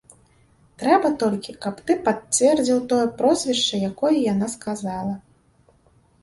Трэба 0.83 1.09
толькі, 1.23 1.53
каб 1.65 1.75
ты 1.89 1.95
пацвердзіў 2.07 2.79
тое 2.95 3.03
прозвішча, 3.19 3.75
якое 3.91 4.11
яна 4.33 4.47
сказала. 4.57 5.13